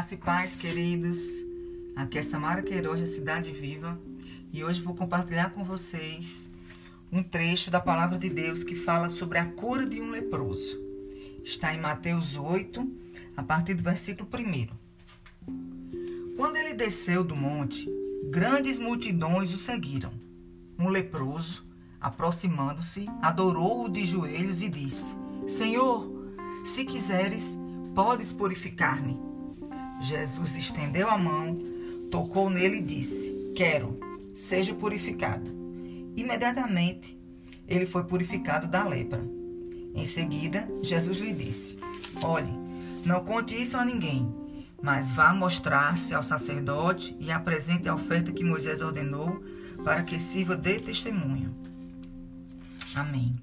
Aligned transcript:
Graça 0.00 0.14
e 0.14 0.16
paz, 0.16 0.56
queridos. 0.56 1.44
Aqui 1.94 2.16
é 2.16 2.22
Samara 2.22 2.62
Queiroz, 2.62 3.00
da 3.00 3.06
Cidade 3.06 3.52
Viva, 3.52 4.00
e 4.50 4.64
hoje 4.64 4.80
vou 4.80 4.94
compartilhar 4.94 5.50
com 5.50 5.62
vocês 5.62 6.50
um 7.12 7.22
trecho 7.22 7.70
da 7.70 7.82
palavra 7.82 8.18
de 8.18 8.30
Deus 8.30 8.64
que 8.64 8.74
fala 8.74 9.10
sobre 9.10 9.36
a 9.36 9.44
cura 9.44 9.84
de 9.84 10.00
um 10.00 10.08
leproso. 10.08 10.80
Está 11.44 11.74
em 11.74 11.78
Mateus 11.78 12.34
8, 12.34 12.90
a 13.36 13.42
partir 13.42 13.74
do 13.74 13.82
versículo 13.82 14.26
1. 15.46 16.34
Quando 16.34 16.56
ele 16.56 16.72
desceu 16.72 17.22
do 17.22 17.36
monte, 17.36 17.86
grandes 18.30 18.78
multidões 18.78 19.52
o 19.52 19.58
seguiram. 19.58 20.14
Um 20.78 20.88
leproso, 20.88 21.62
aproximando-se, 22.00 23.04
adorou-o 23.20 23.86
de 23.86 24.02
joelhos 24.02 24.62
e 24.62 24.70
disse: 24.70 25.14
Senhor, 25.46 26.10
se 26.64 26.86
quiseres, 26.86 27.58
podes 27.94 28.32
purificar-me. 28.32 29.28
Jesus 30.00 30.56
estendeu 30.56 31.08
a 31.08 31.18
mão, 31.18 31.56
tocou 32.10 32.48
nele 32.48 32.78
e 32.78 32.82
disse: 32.82 33.52
Quero, 33.54 33.98
seja 34.34 34.74
purificado. 34.74 35.50
Imediatamente, 36.16 37.18
ele 37.68 37.86
foi 37.86 38.04
purificado 38.04 38.66
da 38.66 38.84
lepra. 38.84 39.22
Em 39.94 40.06
seguida, 40.06 40.68
Jesus 40.82 41.18
lhe 41.18 41.32
disse: 41.32 41.78
Olhe, 42.22 42.52
não 43.04 43.22
conte 43.22 43.60
isso 43.60 43.76
a 43.76 43.84
ninguém, 43.84 44.28
mas 44.82 45.12
vá 45.12 45.32
mostrar-se 45.32 46.14
ao 46.14 46.22
sacerdote 46.22 47.16
e 47.20 47.30
apresente 47.30 47.88
a 47.88 47.94
oferta 47.94 48.32
que 48.32 48.44
Moisés 48.44 48.80
ordenou 48.80 49.42
para 49.84 50.02
que 50.02 50.18
sirva 50.18 50.56
de 50.56 50.80
testemunho. 50.80 51.54
Amém. 52.94 53.34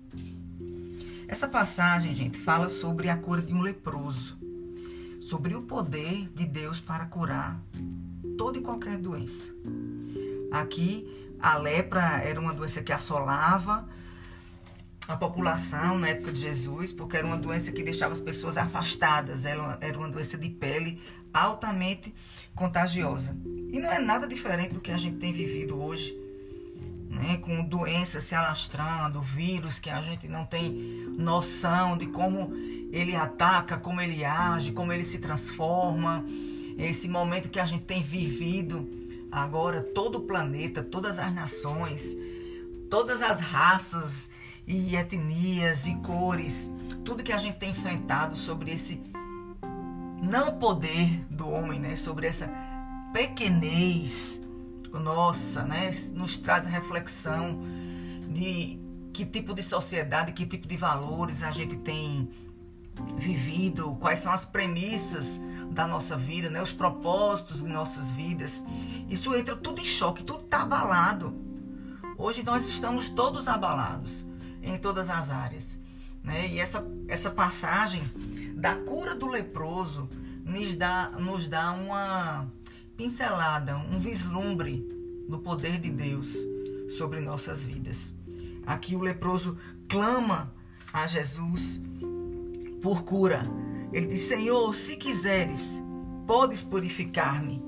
Essa 1.28 1.48
passagem, 1.48 2.16
gente, 2.16 2.38
fala 2.38 2.70
sobre 2.70 3.10
a 3.10 3.18
cura 3.18 3.42
de 3.42 3.54
um 3.54 3.62
leproso, 3.62 4.37
sobre 5.20 5.56
o 5.56 5.64
poder 5.64 6.30
de 6.34 6.46
Deus 6.46 6.80
para 6.80 7.06
curar 7.06 7.62
toda 8.38 8.58
e 8.58 8.62
qualquer 8.62 8.98
doença. 8.98 9.54
Aqui, 10.52 11.36
a 11.40 11.58
lepra 11.58 12.22
era 12.24 12.40
uma 12.40 12.54
doença 12.54 12.82
que 12.82 12.92
assolava 12.92 13.88
a 15.08 15.16
população 15.16 15.98
na 15.98 16.10
época 16.10 16.32
de 16.32 16.42
Jesus, 16.42 16.92
porque 16.92 17.18
era 17.18 17.26
uma 17.26 17.38
doença 17.38 17.72
que 17.72 17.84
deixava 17.84 18.12
as 18.12 18.20
pessoas 18.20 18.58
afastadas, 18.58 19.46
era 19.46 19.98
uma 19.98 20.10
doença 20.10 20.38
de 20.38 20.50
pele 20.50 21.02
altamente 21.34 22.14
contagiosa. 22.54 23.38
E 23.72 23.80
não 23.80 23.92
é 23.92 24.00
nada 24.00 24.28
diferente 24.28 24.74
do 24.74 24.82
que 24.82 24.92
a 24.92 24.98
gente 24.98 25.18
tem 25.18 25.32
vivido 25.32 25.82
hoje 25.82 26.27
né, 27.10 27.38
com 27.38 27.64
doenças 27.64 28.24
se 28.24 28.36
alastrando, 28.36 29.22
vírus 29.22 29.80
que 29.80 29.90
a 29.90 30.02
gente 30.02 30.28
não 30.28 30.46
tem 30.46 30.72
noção 31.18 31.98
de 31.98 32.08
como 32.08 32.52
ele 32.92 33.16
ataca, 33.16 33.78
como 33.78 34.02
ele 34.02 34.24
age, 34.24 34.72
como 34.72 34.92
ele 34.92 35.06
se 35.06 35.20
transforma. 35.20 36.26
Esse 36.78 37.08
momento 37.08 37.50
que 37.50 37.60
a 37.60 37.66
gente 37.66 37.86
tem 37.86 38.04
vivido 38.04 38.88
agora, 39.32 39.82
todo 39.82 40.18
o 40.18 40.22
planeta, 40.22 40.84
todas 40.84 41.18
as 41.18 41.34
nações, 41.34 42.16
todas 42.90 43.22
as 43.22 43.40
raças 43.40 44.30
e 44.66 44.96
etnias 44.96 45.88
e 45.88 45.96
cores, 45.96 46.72
tudo 47.04 47.24
que 47.24 47.34
a 47.34 47.38
gente 47.38 47.58
tem 47.58 47.72
enfrentado 47.72 48.36
sobre 48.36 48.72
esse 48.72 49.02
não 50.22 50.58
poder 50.58 51.26
do 51.30 51.50
homem, 51.50 51.80
né, 51.80 51.96
sobre 51.96 52.28
essa 52.28 52.50
pequenez 53.14 54.42
nossa, 54.94 55.64
né, 55.64 55.92
nos 56.14 56.38
traz 56.38 56.66
a 56.66 56.70
reflexão 56.70 57.60
de 58.30 58.80
que 59.14 59.26
tipo 59.26 59.54
de 59.54 59.64
sociedade, 59.64 60.32
que 60.34 60.46
tipo 60.46 60.68
de 60.68 60.78
valores 60.78 61.44
a 61.44 61.52
gente 61.52 61.76
tem 61.78 62.30
vivido, 63.16 63.96
quais 64.00 64.20
são 64.20 64.32
as 64.32 64.46
premissas 64.46 65.40
da 65.72 65.88
nossa 65.88 66.18
vida, 66.18 66.50
né, 66.50 66.62
os 66.62 66.72
propósitos 66.72 67.62
de 67.62 67.68
nossas 67.68 68.12
vidas. 68.12 68.64
Isso 69.10 69.36
entra 69.36 69.56
tudo 69.56 69.82
em 69.82 69.86
choque, 69.86 70.24
tudo 70.24 70.44
está 70.44 70.62
abalado. 70.62 71.36
Hoje 72.18 72.44
nós 72.44 72.68
estamos 72.68 73.10
todos 73.10 73.48
abalados 73.48 74.26
em 74.62 74.78
todas 74.78 75.10
as 75.10 75.30
áreas. 75.30 75.80
Né? 76.24 76.50
E 76.50 76.60
essa, 76.60 76.86
essa 77.08 77.30
passagem 77.30 78.02
da 78.56 78.76
cura 78.76 79.16
do 79.16 79.28
leproso 79.28 80.10
nos 80.44 80.76
dá, 80.76 81.12
nos 81.12 81.48
dá 81.48 81.72
uma, 81.72 82.48
pincelada, 82.98 83.78
um 83.78 84.00
vislumbre 84.00 84.86
do 85.30 85.38
poder 85.38 85.80
de 85.80 85.92
Deus 85.92 86.36
sobre 86.90 87.22
nossas 87.22 87.64
vidas. 87.64 88.16
Aqui 88.66 88.96
o 88.96 89.02
leproso 89.02 89.56
clama 89.88 90.54
a 90.92 91.06
Jesus 91.06 91.80
por 92.82 93.04
cura. 93.04 93.44
Ele 93.94 94.08
diz: 94.08 94.22
Senhor, 94.22 94.76
se 94.76 94.98
quiseres, 94.98 95.82
podes 96.26 96.64
purificar-me, 96.64 97.62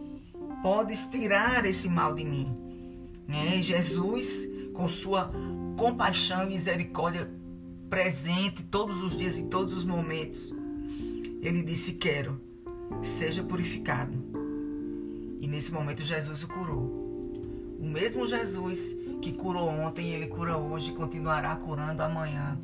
podes 0.63 1.05
tirar 1.05 1.63
esse 1.63 1.87
mal 1.87 2.13
de 2.13 2.25
mim. 2.25 2.53
Né? 3.27 3.61
Jesus, 3.61 4.49
com 4.73 4.87
sua 4.87 5.31
compaixão 5.77 6.43
e 6.43 6.49
misericórdia 6.49 7.31
presente 7.89 8.63
todos 8.63 9.01
os 9.01 9.15
dias 9.15 9.37
e 9.37 9.43
todos 9.43 9.73
os 9.73 9.85
momentos, 9.85 10.53
ele 11.41 11.61
disse: 11.61 11.93
Quero, 11.93 12.41
seja 13.03 13.43
purificado. 13.43 14.38
E 15.39 15.47
nesse 15.47 15.71
momento 15.71 16.03
Jesus 16.03 16.43
o 16.43 16.47
curou. 16.47 17.09
O 17.79 17.85
mesmo 17.85 18.27
Jesus 18.27 18.97
que 19.21 19.31
curou 19.31 19.69
ontem, 19.69 20.11
ele 20.11 20.27
cura 20.27 20.57
hoje 20.57 20.91
e 20.91 20.95
continuará 20.95 21.55
curando 21.55 22.03
amanhã. 22.03 22.59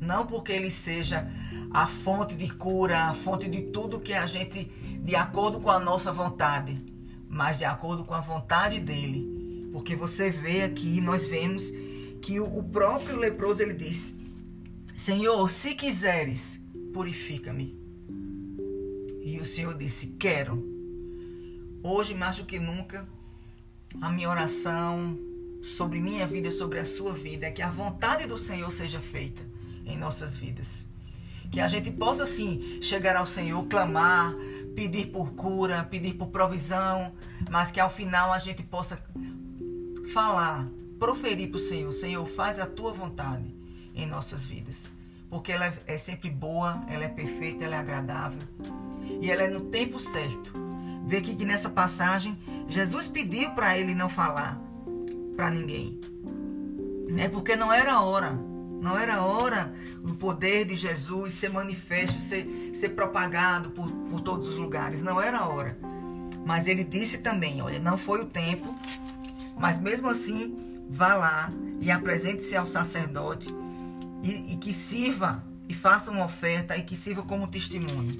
Não 0.00 0.26
porque 0.26 0.52
ele 0.52 0.70
seja 0.70 1.28
a 1.70 1.86
fonte 1.86 2.34
de 2.34 2.52
cura, 2.54 3.04
a 3.04 3.14
fonte 3.14 3.48
de 3.48 3.62
tudo 3.62 4.00
que 4.00 4.14
a 4.14 4.24
gente, 4.24 4.64
de 5.02 5.14
acordo 5.16 5.60
com 5.60 5.70
a 5.70 5.78
nossa 5.78 6.10
vontade, 6.10 6.82
mas 7.28 7.58
de 7.58 7.64
acordo 7.64 8.04
com 8.04 8.14
a 8.14 8.20
vontade 8.20 8.80
dele. 8.80 9.68
Porque 9.72 9.94
você 9.94 10.30
vê 10.30 10.62
aqui, 10.62 11.00
nós 11.00 11.26
vemos 11.26 11.70
que 12.22 12.40
o 12.40 12.62
próprio 12.62 13.16
leproso 13.16 13.62
ele 13.62 13.74
disse: 13.74 14.16
Senhor, 14.96 15.48
se 15.50 15.74
quiseres, 15.74 16.58
purifica-me. 16.92 17.78
E 19.22 19.38
o 19.38 19.44
Senhor 19.44 19.76
disse: 19.76 20.08
Quero. 20.18 20.77
Hoje, 21.90 22.14
mais 22.14 22.36
do 22.36 22.44
que 22.44 22.58
nunca, 22.58 23.08
a 23.98 24.10
minha 24.10 24.28
oração 24.28 25.18
sobre 25.62 25.98
minha 25.98 26.26
vida, 26.26 26.50
sobre 26.50 26.78
a 26.78 26.84
sua 26.84 27.14
vida, 27.14 27.46
é 27.46 27.50
que 27.50 27.62
a 27.62 27.70
vontade 27.70 28.26
do 28.26 28.36
Senhor 28.36 28.70
seja 28.70 29.00
feita 29.00 29.42
em 29.86 29.96
nossas 29.96 30.36
vidas. 30.36 30.86
Que 31.50 31.60
a 31.60 31.66
gente 31.66 31.90
possa, 31.90 32.26
sim, 32.26 32.78
chegar 32.82 33.16
ao 33.16 33.24
Senhor, 33.24 33.66
clamar, 33.68 34.34
pedir 34.76 35.06
por 35.06 35.32
cura, 35.32 35.82
pedir 35.82 36.12
por 36.12 36.26
provisão, 36.26 37.10
mas 37.48 37.70
que 37.70 37.80
ao 37.80 37.88
final 37.88 38.34
a 38.34 38.38
gente 38.38 38.62
possa 38.62 39.02
falar, 40.12 40.68
proferir 40.98 41.48
para 41.48 41.56
o 41.56 41.58
Senhor: 41.58 41.90
Senhor, 41.90 42.28
faz 42.28 42.60
a 42.60 42.66
tua 42.66 42.92
vontade 42.92 43.50
em 43.94 44.04
nossas 44.04 44.44
vidas. 44.44 44.92
Porque 45.30 45.52
ela 45.52 45.72
é 45.86 45.96
sempre 45.96 46.28
boa, 46.28 46.84
ela 46.86 47.04
é 47.04 47.08
perfeita, 47.08 47.64
ela 47.64 47.76
é 47.76 47.78
agradável. 47.78 48.42
E 49.22 49.30
ela 49.30 49.44
é 49.44 49.48
no 49.48 49.62
tempo 49.62 49.98
certo 49.98 50.67
Vê 51.08 51.16
aqui 51.16 51.34
que 51.34 51.46
nessa 51.46 51.70
passagem 51.70 52.36
Jesus 52.68 53.08
pediu 53.08 53.52
para 53.52 53.78
ele 53.78 53.94
não 53.94 54.10
falar 54.10 54.60
para 55.34 55.50
ninguém. 55.50 55.98
Né? 57.08 57.30
Porque 57.30 57.56
não 57.56 57.72
era 57.72 58.02
hora. 58.02 58.38
Não 58.78 58.96
era 58.96 59.22
hora 59.22 59.72
do 60.02 60.14
poder 60.14 60.66
de 60.66 60.74
Jesus 60.74 61.32
ser 61.32 61.48
manifesto, 61.48 62.20
ser, 62.20 62.70
ser 62.74 62.90
propagado 62.90 63.70
por, 63.70 63.90
por 63.90 64.20
todos 64.20 64.48
os 64.48 64.56
lugares. 64.56 65.00
Não 65.00 65.18
era 65.18 65.48
hora. 65.48 65.78
Mas 66.44 66.68
ele 66.68 66.84
disse 66.84 67.16
também: 67.16 67.62
olha, 67.62 67.78
não 67.78 67.96
foi 67.96 68.20
o 68.20 68.26
tempo, 68.26 68.78
mas 69.56 69.80
mesmo 69.80 70.10
assim, 70.10 70.84
vá 70.90 71.14
lá 71.14 71.48
e 71.80 71.90
apresente-se 71.90 72.54
ao 72.54 72.66
sacerdote 72.66 73.48
e, 74.22 74.52
e 74.52 74.56
que 74.58 74.74
sirva 74.74 75.42
e 75.66 75.72
faça 75.72 76.10
uma 76.10 76.26
oferta 76.26 76.76
e 76.76 76.82
que 76.82 76.94
sirva 76.94 77.22
como 77.22 77.48
testemunho. 77.48 78.12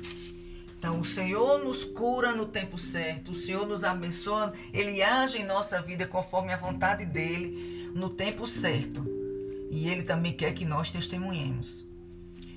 Então, 0.78 1.00
o 1.00 1.04
Senhor 1.04 1.58
nos 1.58 1.84
cura 1.84 2.32
no 2.32 2.46
tempo 2.46 2.78
certo, 2.78 3.32
o 3.32 3.34
Senhor 3.34 3.66
nos 3.66 3.82
abençoa, 3.82 4.52
Ele 4.72 5.02
age 5.02 5.38
em 5.38 5.44
nossa 5.44 5.82
vida 5.82 6.06
conforme 6.06 6.52
a 6.52 6.56
vontade 6.56 7.04
dEle 7.04 7.90
no 7.96 8.08
tempo 8.08 8.46
certo. 8.46 9.04
E 9.72 9.88
Ele 9.88 10.04
também 10.04 10.32
quer 10.32 10.52
que 10.54 10.64
nós 10.64 10.88
testemunhemos. 10.88 11.84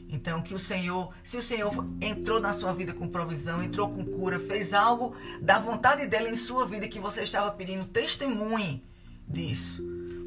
Então, 0.08 0.40
que 0.44 0.54
o 0.54 0.60
Senhor, 0.60 1.12
se 1.24 1.36
o 1.36 1.42
Senhor 1.42 1.74
entrou 2.00 2.40
na 2.40 2.54
sua 2.54 2.74
vida 2.74 2.94
com 2.94 3.08
provisão, 3.08 3.64
entrou 3.64 3.90
com 3.90 4.06
cura, 4.06 4.40
fez 4.40 4.72
algo 4.72 5.16
da 5.42 5.58
vontade 5.58 6.06
dele 6.06 6.30
em 6.30 6.36
sua 6.36 6.68
vida 6.68 6.88
que 6.88 7.00
você 7.00 7.24
estava 7.24 7.50
pedindo, 7.50 7.86
testemunhe 7.86 8.86
disso. 9.28 9.82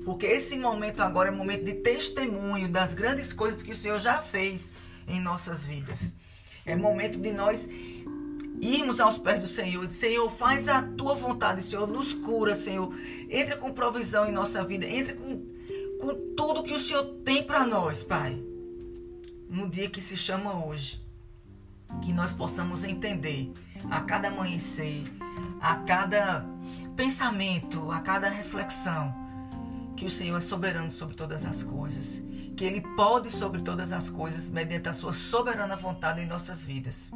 Porque 0.05 0.27
esse 0.27 0.57
momento 0.59 1.01
agora 1.01 1.29
é 1.29 1.33
momento 1.33 1.65
de 1.65 1.75
testemunho 1.75 2.69
das 2.69 2.93
grandes 2.93 3.33
coisas 3.33 3.63
que 3.63 3.73
o 3.73 3.77
Senhor 3.77 4.01
já 4.01 4.21
fez 4.21 4.73
em 5.07 5.21
nossas 5.21 5.65
vidas. 5.65 6.15
É 6.67 6.75
momento 6.75 7.19
de 7.19 7.33
nós 7.33 7.69
irmos 8.61 9.01
aos 9.01 9.19
pés 9.19 9.41
do 9.41 9.47
Senhor. 9.47 9.89
Senhor, 9.91 10.31
faz 10.31 10.69
a 10.69 10.83
tua 10.83 11.15
vontade, 11.15 11.63
Senhor. 11.63 11.87
Nos 11.87 12.15
cura, 12.15 12.55
Senhor. 12.55 12.95
Entra 13.29 13.57
com 13.57 13.73
provisão 13.73 14.27
em 14.27 14.33
nossa 14.33 14.65
vida. 14.65 14.87
Entra 14.87 15.15
com, 15.15 15.45
com 16.01 16.35
tudo 16.37 16.63
que 16.63 16.73
o 16.73 16.79
Senhor 16.79 17.05
tem 17.25 17.43
para 17.43 17.67
nós, 17.67 18.03
Pai. 18.03 18.43
No 19.49 19.69
dia 19.69 19.91
que 19.91 20.01
se 20.01 20.17
chama 20.17 20.65
hoje. 20.67 21.03
que 22.03 22.13
nós 22.13 22.33
possamos 22.33 22.85
entender 22.85 23.53
a 23.91 24.01
cada 24.01 24.29
amanhecer, 24.29 25.03
a 25.61 25.77
cada 25.77 26.45
pensamento, 26.97 27.91
a 27.91 28.01
cada 28.01 28.29
reflexão, 28.29 29.15
que 29.97 30.07
o 30.07 30.11
Senhor 30.11 30.37
é 30.37 30.41
soberano 30.41 30.91
sobre 30.91 31.15
todas 31.15 31.45
as 31.45 31.63
coisas, 31.63 32.23
que 32.57 32.65
Ele 32.65 32.81
pode 32.97 33.31
sobre 33.31 33.63
todas 33.63 33.93
as 33.93 34.11
coisas 34.11 34.49
mediante 34.49 34.89
a 34.89 34.93
Sua 34.93 35.13
soberana 35.13 35.77
vontade 35.77 36.21
em 36.21 36.27
nossas 36.27 36.65
vidas. 36.65 37.13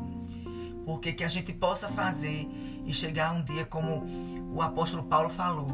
Porque 0.84 1.12
que 1.12 1.24
a 1.24 1.28
gente 1.28 1.52
possa 1.52 1.88
fazer 1.88 2.48
e 2.86 2.92
chegar 2.92 3.32
um 3.32 3.42
dia 3.42 3.64
como 3.64 4.04
o 4.52 4.62
apóstolo 4.62 5.04
Paulo 5.04 5.28
falou: 5.28 5.70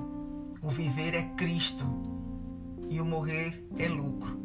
o 0.61 0.69
viver 0.69 1.15
é 1.15 1.23
Cristo 1.37 1.85
e 2.89 3.01
o 3.01 3.05
morrer 3.05 3.67
é 3.79 3.89
lucro. 3.89 4.43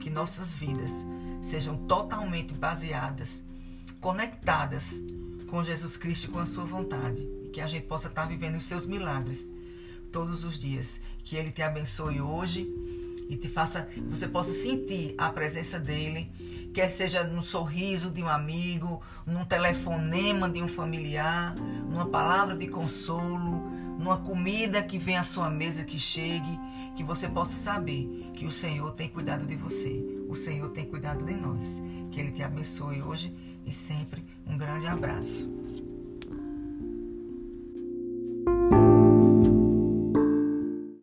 Que 0.00 0.10
nossas 0.10 0.54
vidas 0.54 1.06
sejam 1.42 1.76
totalmente 1.86 2.54
baseadas, 2.54 3.44
conectadas 4.00 5.02
com 5.48 5.62
Jesus 5.62 5.96
Cristo 5.96 6.24
e 6.24 6.28
com 6.28 6.38
a 6.38 6.46
Sua 6.46 6.64
vontade. 6.64 7.22
E 7.44 7.50
que 7.50 7.60
a 7.60 7.66
gente 7.66 7.86
possa 7.86 8.08
estar 8.08 8.26
vivendo 8.26 8.56
os 8.56 8.62
seus 8.64 8.86
milagres 8.86 9.52
todos 10.10 10.44
os 10.44 10.58
dias. 10.58 11.00
Que 11.22 11.36
Ele 11.36 11.50
te 11.50 11.62
abençoe 11.62 12.20
hoje 12.20 12.68
e 13.30 13.36
te 13.36 13.48
faça, 13.48 13.88
você 14.08 14.26
possa 14.26 14.52
sentir 14.52 15.14
a 15.16 15.30
presença 15.30 15.78
dele, 15.78 16.28
quer 16.74 16.90
seja 16.90 17.22
no 17.22 17.42
sorriso 17.42 18.10
de 18.10 18.20
um 18.22 18.28
amigo, 18.28 19.00
num 19.24 19.44
telefonema 19.44 20.48
de 20.48 20.60
um 20.60 20.66
familiar, 20.66 21.54
numa 21.88 22.06
palavra 22.06 22.56
de 22.56 22.66
consolo, 22.66 23.70
numa 24.00 24.18
comida 24.18 24.82
que 24.82 24.98
vem 24.98 25.16
à 25.16 25.22
sua 25.22 25.48
mesa 25.48 25.84
que 25.84 25.98
chegue, 25.98 26.58
que 26.96 27.04
você 27.04 27.28
possa 27.28 27.56
saber 27.56 28.32
que 28.34 28.46
o 28.46 28.50
Senhor 28.50 28.90
tem 28.92 29.08
cuidado 29.08 29.46
de 29.46 29.54
você, 29.54 30.04
o 30.28 30.34
Senhor 30.34 30.70
tem 30.70 30.84
cuidado 30.84 31.24
de 31.24 31.34
nós. 31.34 31.80
Que 32.10 32.18
ele 32.18 32.32
te 32.32 32.42
abençoe 32.42 33.00
hoje 33.00 33.32
e 33.64 33.72
sempre. 33.72 34.24
Um 34.44 34.58
grande 34.58 34.86
abraço. 34.88 35.59